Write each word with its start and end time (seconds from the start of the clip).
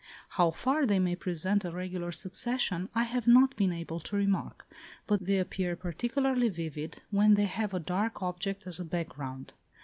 How 0.29 0.49
far 0.49 0.87
they 0.87 0.97
may 0.97 1.15
present 1.15 1.63
a 1.63 1.69
regular 1.71 2.11
succession 2.11 2.89
I 2.95 3.03
have 3.03 3.27
not 3.27 3.55
been 3.55 3.71
able 3.71 3.99
to 3.99 4.15
remark; 4.15 4.65
but 5.05 5.25
they 5.25 5.37
appear 5.37 5.75
particularly 5.75 6.49
vivid 6.49 7.03
when 7.11 7.35
they 7.35 7.45
have 7.45 7.75
a 7.75 7.79
dark 7.79 8.19
object 8.19 8.65
as 8.65 8.79
a 8.79 8.83
background. 8.83 9.53